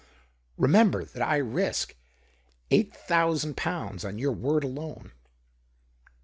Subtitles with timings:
[0.59, 1.95] Eemember that I risk
[2.71, 5.11] eiojht thousand pounds on your word alone."